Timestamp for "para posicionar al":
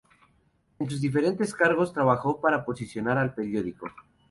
2.41-3.35